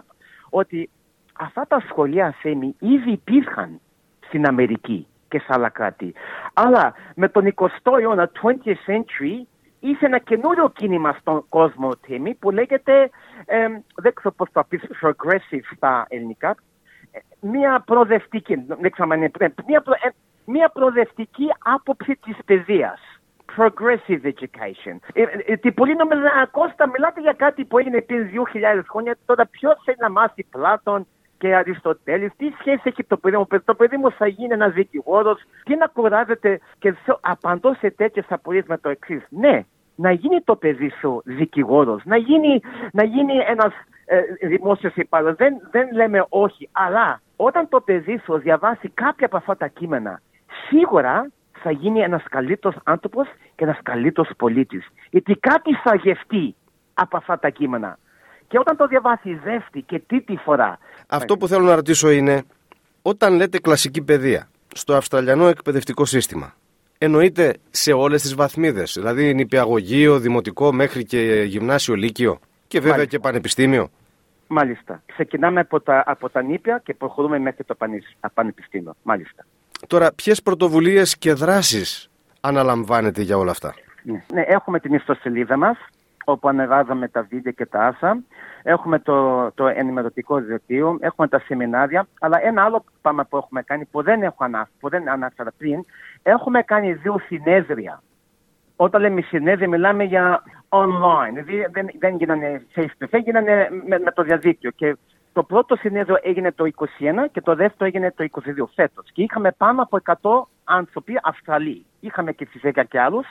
[0.50, 0.90] ότι
[1.34, 3.80] αυτά τα σχολεία Θέμη ήδη υπήρχαν
[4.28, 6.14] στην Αμερική και σε άλλα κράτη.
[6.54, 9.46] Αλλά με τον 20ο αιώνα, 20th century,
[9.90, 13.10] είχε ένα καινούριο κίνημα στον κόσμο Θέμη που λέγεται,
[13.46, 16.56] ε, δεν ξέρω πώς το πεις, progressive στα ελληνικά,
[17.12, 19.32] ε, μια προοδευτική, δεν ξέρω αν είναι,
[19.68, 20.10] μια, προ, ε,
[20.46, 23.00] μια προοδευτική άποψη της παιδείας
[23.58, 24.96] progressive education.
[25.14, 29.18] Ε, ε, πολλοί νομίζουν, Κώστα, μιλάτε για κάτι που έγινε πριν 2.000 χρόνια.
[29.26, 31.08] Τώρα ποιος θέλει να μάθει Πλάτων,
[31.44, 35.42] και Αριστοτέλης, τι σχέση έχει το παιδί μου; Το παιδί μου θα γίνει ένας δικηγόρος,
[35.64, 39.26] τι να κουράζεται και απαντώ σε τέτοιε απορίε με το εξής.
[39.30, 39.66] Ναι,
[39.96, 43.74] να γίνει το παιδί σου δικηγόρος, να γίνει, να γίνει ένας
[44.06, 45.36] ε, δημόσιος υπάλληλος.
[45.36, 50.22] Δεν, δεν λέμε όχι, αλλά όταν το παιδί σου διαβάσει κάποια από αυτά τα κείμενα,
[50.70, 54.88] σίγουρα θα γίνει ένας καλύτερος άνθρωπος και ένας καλύτερος πολίτης.
[55.10, 56.56] Γιατί κάτι θα γευτεί
[56.94, 57.98] από αυτά τα κείμενα.
[58.48, 60.78] Και όταν το διαβάσει δεύτερη και τρίτη φορά.
[61.08, 62.44] Αυτό που θέλω να ρωτήσω είναι,
[63.02, 66.54] όταν λέτε κλασική παιδεία στο Αυστραλιανό εκπαιδευτικό σύστημα,
[67.04, 73.20] εννοείται σε όλες τις βαθμίδες, δηλαδή νηπιαγωγείο, δημοτικό μέχρι και γυμνάσιο, λύκειο και βέβαια και
[73.20, 73.90] πανεπιστήμιο.
[74.48, 75.02] Μάλιστα.
[75.06, 77.76] Ξεκινάμε από τα, από τα νήπια και προχωρούμε μέχρι το
[78.34, 78.96] πανεπιστήμιο.
[79.04, 79.46] Μάλιστα.
[79.88, 82.10] Τώρα, ποιες πρωτοβουλίες και δράσεις
[82.42, 85.78] αναλαμβάνετε για όλα αυτά; Ναι, ναι έχουμε την ιστοσελίδα μας
[86.24, 88.24] όπου ανεβάζαμε τα βίντεο και τα άσα.
[88.64, 93.86] Έχουμε το, το ενημερωτικό δελτίο, έχουμε τα σεμινάρια, αλλά ένα άλλο πράγμα που έχουμε κάνει
[93.86, 95.86] που δεν έχω ανάφερα, που δεν ανάφερα πριν,
[96.24, 98.02] έχουμε κάνει δύο συνέδρια.
[98.76, 104.00] Όταν λέμε συνέδρια μιλάμε για online, δηλαδή δεν, δεν γίνανε face to face, γίνανε με,
[104.00, 104.72] με το διαδίκτυο.
[104.72, 104.98] Και
[105.34, 106.86] το πρώτο συνέδριο έγινε το 2021
[107.32, 109.12] και το δεύτερο έγινε το 2022 φέτος.
[109.14, 111.86] Και είχαμε πάνω από 100 άνθρωποι Αυστραλοί.
[112.00, 113.28] Είχαμε και φυσικά και άλλους.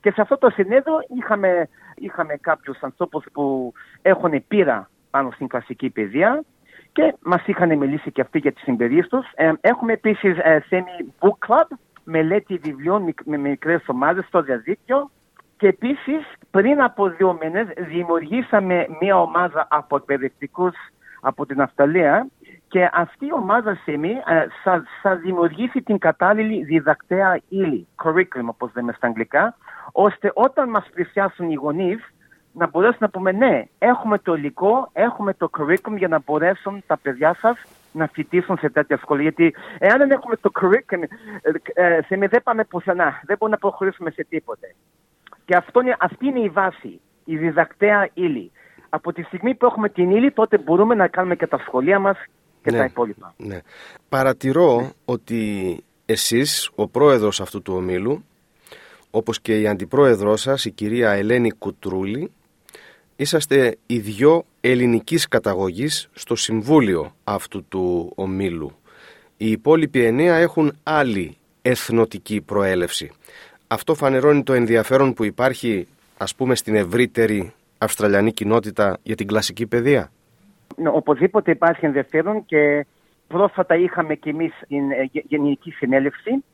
[0.00, 5.90] Και σε αυτό το συνέδριο είχαμε, είχαμε κάποιους ανθρώπους που έχουν πείρα πάνω στην κλασική
[5.90, 6.44] παιδεία
[6.92, 9.26] και μας είχαν μιλήσει και αυτοί για τις εμπειρίες τους.
[9.34, 10.62] Ε, έχουμε επίσης ε,
[11.18, 15.10] Book Club, μελέτη βιβλίων με μικρές ομάδες στο διαδίκτυο
[15.56, 20.74] και επίσης πριν από δύο μήνες δημιουργήσαμε μια ομάδα από εκπαιδευτικούς
[21.24, 22.26] από την Αυστραλία
[22.68, 28.70] και αυτή η ομάδα ΣΕΜΗ ε, θα, θα δημιουργήσει την κατάλληλη διδακτέα ύλη, curriculum όπως
[28.74, 29.56] λέμε στα αγγλικά,
[29.92, 32.12] ώστε όταν μας πλησιάσουν οι γονείς
[32.52, 36.98] να μπορέσουν να πούμε ναι, έχουμε το υλικό, έχουμε το curriculum για να μπορέσουν τα
[37.02, 37.58] παιδιά σας
[37.92, 39.22] να φοιτήσουν σε τέτοια σχολή.
[39.22, 41.02] Γιατί εάν δεν έχουμε το curriculum,
[41.74, 44.74] ε, ε, δεν πάμε πουθενά, δεν μπορούμε να προχωρήσουμε σε τίποτε.
[45.44, 48.52] Και αυτό είναι, αυτή είναι η βάση, η διδακτέα ύλη
[48.94, 52.16] από τη στιγμή που έχουμε την ύλη, τότε μπορούμε να κάνουμε και τα σχολεία μας
[52.62, 53.34] και ναι, τα υπόλοιπα.
[53.36, 53.58] Ναι.
[54.08, 55.42] Παρατηρώ ότι
[56.06, 58.24] εσείς, ο πρόεδρος αυτού του ομίλου,
[59.10, 62.30] όπως και η αντιπρόεδρός σας, η κυρία Ελένη Κουτρούλη,
[63.16, 68.76] είσαστε οι δυο ελληνικής καταγωγής στο συμβούλιο αυτού του ομίλου.
[69.36, 73.10] Οι υπόλοιποι εννέα έχουν άλλη εθνοτική προέλευση.
[73.66, 77.52] Αυτό φανερώνει το ενδιαφέρον που υπάρχει ας πούμε στην ευρύτερη
[77.84, 80.10] Αυστραλιανή κοινότητα για την κλασική παιδεία;
[80.76, 82.86] Ναι, οπωσδήποτε υπάρχει ενδιαφέρον και
[83.26, 86.44] πρόσφατα είχαμε κι εμείς την ε, Γενική Συνέλευση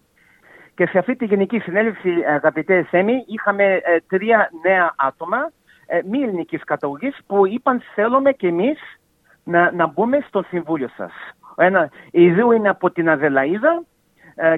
[0.74, 5.50] και σε αυτή τη Γενική Συνέλευση, αγαπητέ Σέμι, είχαμε ε, τρία νέα άτομα
[5.86, 8.78] ε, μη ελληνικής καταγωγής που είπαν θέλουμε κι εμείς
[9.44, 11.12] να, να μπούμε στο συμβούλιο σας.
[11.56, 13.82] Ένα, οι δύο είναι από την Αδελαίδα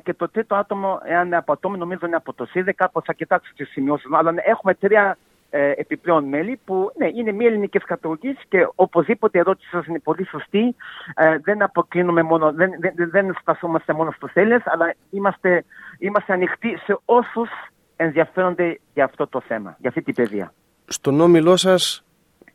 [0.03, 3.53] και το τρίτο άτομο, εάν από άτομο, νομίζω είναι από το ΣΥΔΕ, κάπου θα κοιτάξω
[3.57, 4.09] τι σημειώσει.
[4.13, 5.17] Αλλά έχουμε τρία
[5.55, 9.99] ε, επιπλέον μέλη που ναι, είναι μη ελληνικές καταγωγής και οπωσδήποτε η ερώτηση σας είναι
[9.99, 10.77] πολύ σωστή.
[11.15, 15.65] Ε, δεν αποκλίνουμε μόνο, δεν, δεν, δεν στασόμαστε μόνο στου Έλληνε, αλλά είμαστε,
[15.99, 17.51] είμαστε ανοιχτοί σε όσους
[17.97, 20.53] ενδιαφέρονται για αυτό το θέμα, για αυτή την παιδεία.
[20.85, 22.05] Στον όμιλό σας,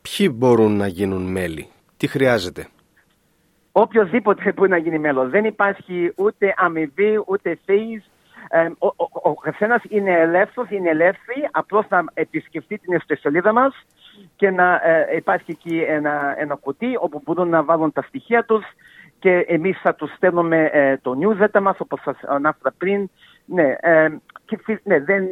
[0.02, 2.66] ποιοι μπορούν να γίνουν μέλη, τι χρειάζεται;
[3.72, 5.30] Οποιοδήποτε μπορεί να γίνει μέλος.
[5.30, 8.07] Δεν υπάρχει ούτε αμοιβή, ούτε fees, ε,
[8.78, 13.74] ο, ο, ο καθένας είναι ελεύθερος, είναι ελεύθερη απλώς να επισκεφτεί την ιστοσελίδα μας
[14.36, 18.64] και να ε, υπάρχει εκεί ένα, ένα κουτί όπου μπορούν να βάλουν τα στοιχεία τους
[19.18, 23.10] και εμείς θα τους στέλνουμε ε, το newsletter μας όπως σας ανάφερα πριν.
[23.44, 24.08] Ναι, ε,
[24.44, 25.24] και, ναι δεν,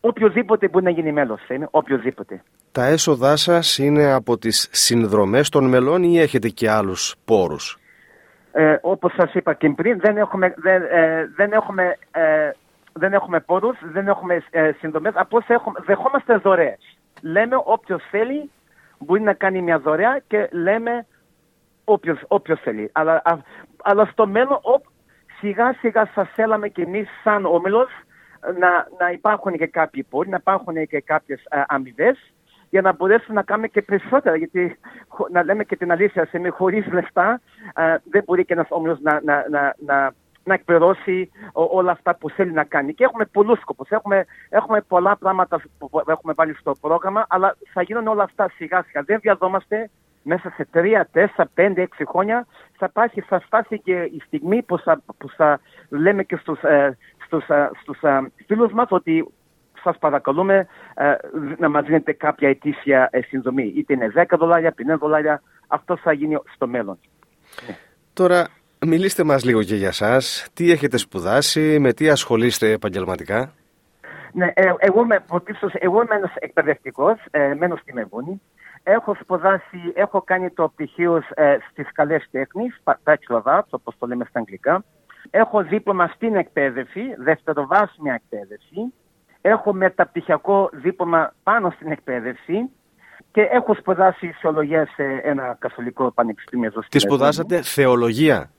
[0.00, 2.42] οποιοδήποτε μπορεί να γίνει μέλος, είναι, οποιοδήποτε.
[2.72, 7.78] Τα έσοδά σας είναι από τις συνδρομές των μελών ή έχετε και άλλους πόρους;
[8.58, 12.50] Ε, όπως σας είπα και πριν, δεν έχουμε, δεν, ε, δεν έχουμε, ε,
[12.92, 16.98] δεν έχουμε πόρους, δεν έχουμε ε, συνδρομές, απλώς έχουμε, δεχόμαστε δωρεές.
[17.22, 18.50] Λέμε όποιος θέλει
[18.98, 21.06] μπορεί να κάνει μια δωρεά και λέμε
[21.84, 22.90] όποιος, όποιος θέλει.
[22.92, 23.36] Αλλά, α,
[23.82, 24.80] αλλά στο μέλλον ο,
[25.38, 27.90] σιγά σιγά θα θέλαμε και εμείς σαν όμιλος
[28.58, 32.32] να, να υπάρχουν και κάποιοι πόροι, να υπάρχουν και κάποιες ε, αμοιβές
[32.76, 34.36] για να μπορέσουμε να κάνουμε και περισσότερα.
[34.36, 34.78] Γιατί
[35.30, 37.40] να λέμε και την αλήθεια, σε χωρίς λεφτά
[37.74, 40.12] ε, δεν μπορεί και ένας όμιλος να, να, να, να,
[40.44, 42.94] να εκπληρώσει όλα αυτά που θέλει να κάνει.
[42.94, 43.90] Και έχουμε πολλούς σκοπούς.
[43.90, 48.82] Έχουμε, έχουμε πολλά πράγματα που έχουμε βάλει στο πρόγραμμα, αλλά θα γίνουν όλα αυτά σιγά
[48.82, 49.02] σιγά.
[49.02, 49.90] Δεν βιαζόμαστε
[50.22, 52.46] μέσα σε τρία, τέσσερα, πέντε, έξι χρόνια
[52.78, 56.96] θα, υπάρχει, θα φτάσει και η στιγμή που θα, που θα λέμε και στους, ε,
[57.24, 59.26] στους, ε, στους ε, φίλους μας ότι
[59.86, 61.14] σας παρακαλούμε ε,
[61.58, 63.72] να μας δίνετε κάποια ετήσια ε, συνδομή.
[63.76, 66.98] Είτε είναι 10 δολάρια, 50 δολάρια, αυτό θα γίνει στο μέλλον.
[68.12, 68.48] Τώρα,
[68.86, 70.48] μιλήστε μας λίγο και για σας.
[70.54, 73.52] Τι έχετε σπουδάσει, με τι ασχολείστε επαγγελματικά;
[74.32, 75.24] Ναι, ε, εγώ, είμαι,
[75.72, 78.40] εγώ είμαι ένας εκπαιδευτικός, ε, μένω στη Μεβούνη.
[78.82, 84.06] Έχω σπουδάσει, έχω κάνει το πτυχίο ε, στις καλές τέχνες, Bachelor of Arts, όπως το
[84.06, 84.84] λέμε στα αγγλικά.
[85.30, 88.92] Έχω δίπλωμα στην εκπαίδευση, δευτεροβάσιμη εκπαίδευση.
[89.48, 92.70] Έχω μεταπτυχιακό δίπλωμα πάνω στην εκπαίδευση
[93.32, 96.72] και έχω σπουδάσει ισολογία σε ένα καθολικό πανεπιστήμιο.
[96.88, 98.50] Τι σπουδάσατε, θεολογία;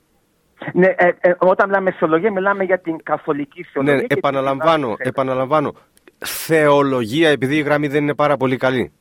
[0.72, 3.96] Ναι, ε, ε, όταν μιλάμε θεολογία, μιλάμε για την καθολική θεολογία.
[3.96, 5.72] Ναι, επαναλαμβάνω, επαναλαμβάνω.
[6.18, 8.92] Θεολογία, επειδή η γραμμή δεν είναι πάρα πολύ καλή.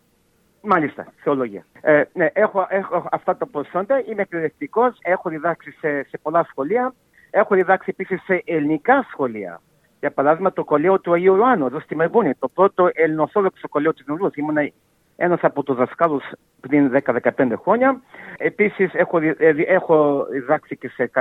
[0.62, 1.66] Μάλιστα, θεολογία.
[1.82, 6.94] Ε, ναι, έχω, έχω αυτά τα προσόντα, είμαι εκπαιδευτικός, έχω διδάξει σε, σε πολλά σχολεία,
[7.30, 9.62] έχω διδάξει επίσης σε ελληνικά σχολεία.
[10.08, 14.06] Για παράδειγμα, το κολλείο του Αγίου Ιωάννου, εδώ στη Μερβούνη, το πρώτο ελληνοθόλοξο κολλείο της
[14.08, 14.30] Νουλού.
[14.36, 14.72] Ήμουν
[15.16, 16.24] ένας από τους δασκάλους
[16.60, 18.02] πριν 10-15 χρόνια.
[18.38, 21.12] Επίσης, έχω, ε, έχω διδάξει και σε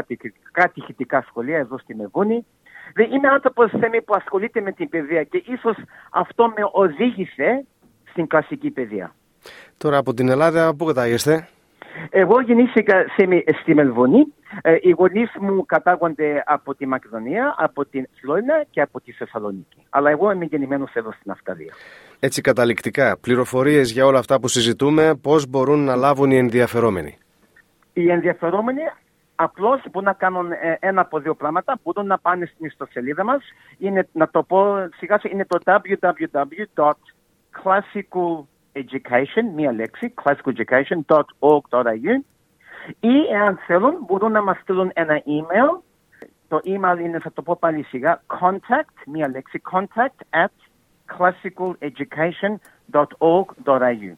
[0.53, 2.47] κατηχητικά σχολεία εδώ στη Μερβούνη.
[3.13, 3.71] Είμαι άνθρωπος
[4.05, 5.77] που ασχολείται με την παιδεία και ίσως
[6.11, 7.67] αυτό με οδήγησε
[8.11, 9.15] στην κλασική παιδεία.
[9.77, 11.49] Τώρα από την Ελλάδα πού κατάγεστε;
[12.11, 13.05] Εγώ γεννήθηκα
[13.63, 14.35] στη Μελβονή.
[14.63, 19.87] Ε, οι γονείς μου κατάγονται από τη Μακεδονία, από την Φλόρινα και από τη Θεσσαλονίκη.
[19.91, 21.73] Αλλά εγώ είμαι γεννημένος εδώ στην Αυστραλία.
[22.21, 27.19] Έτσι καταληκτικά, πληροφορίες για όλα αυτά που συζητούμε, πώς μπορούν να λάβουν οι ενδιαφερόμενοι;
[27.93, 28.81] Οι ενδιαφερόμενοι
[29.35, 31.79] απλώς μπορούν να κάνουν ε, ένα από δύο πράγματα.
[31.83, 33.43] Μπορούν να πάνε στην ιστοσελίδα μας.
[34.13, 42.36] Να το πω σιγά είναι το www.classical education, μία λέξη, classical.education.org.au
[43.01, 45.81] ή εάν θέλουν μπορούν να μας στείλουν ένα email.
[46.49, 50.53] Το email είναι, θα το πω πάλι σιγά, contact, μία λέξη, contact at
[51.19, 54.13] classicaleducation.org.au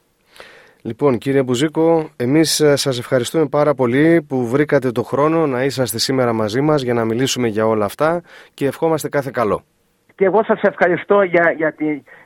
[0.83, 5.98] Λοιπόν κύριε Μπουζίκο, εμείς ε, σας ευχαριστούμε πάρα πολύ που βρήκατε το χρόνο να είσαστε
[5.98, 8.22] σήμερα μαζί μας για να μιλήσουμε για όλα αυτά
[8.54, 9.62] και ευχόμαστε κάθε καλό.
[10.14, 11.74] Και εγώ σας ευχαριστώ για, για,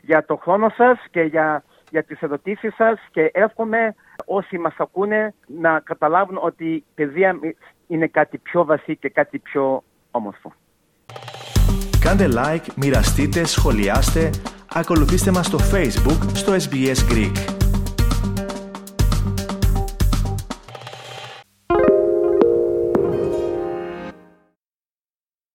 [0.02, 5.34] για το χρόνο σας και για για τις ερωτήσεις σας και εύχομαι όσοι μας ακούνε
[5.46, 7.38] να καταλάβουν ότι η παιδεία
[7.86, 10.52] είναι κάτι πιο βασί και κάτι πιο όμορφο.
[12.00, 14.30] Κάντε like, μοιραστείτε, σχολιάστε,
[14.74, 17.51] ακολουθήστε μας στο Facebook, στο SBS Greek.